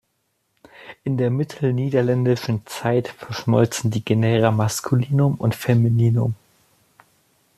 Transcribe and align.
In 1.03 1.17
der 1.17 1.29
mittelniederländischen 1.29 2.65
Zeit 2.65 3.07
verschmolzen 3.07 3.91
die 3.91 4.03
Genera 4.03 4.49
Maskulinum 4.49 5.35
und 5.35 5.53
Femininum. 5.53 6.33